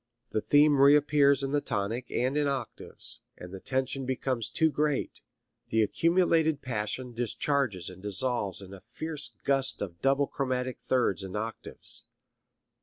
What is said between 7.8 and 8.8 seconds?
and dissolves in